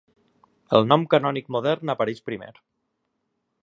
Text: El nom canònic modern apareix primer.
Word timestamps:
El 0.77 0.87
nom 0.93 1.05
canònic 1.13 1.53
modern 1.59 1.95
apareix 1.97 2.27
primer. 2.31 2.53